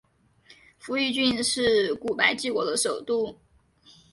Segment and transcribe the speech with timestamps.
[0.79, 3.37] 扶余郡是古百济国的首都。